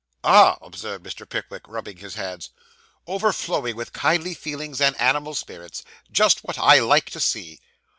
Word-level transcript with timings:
'Ah!' 0.23 0.57
observed 0.63 1.05
Mr. 1.05 1.29
Pickwick, 1.29 1.61
rubbing 1.67 1.97
his 1.97 2.15
hands, 2.15 2.49
'overflowing 3.05 3.75
with 3.75 3.93
kindly 3.93 4.33
feelings 4.33 4.81
and 4.81 4.99
animal 4.99 5.35
spirits. 5.35 5.83
Just 6.11 6.39
what 6.43 6.57
I 6.57 6.79
like 6.79 7.11
to 7.11 7.19
see. 7.19 7.59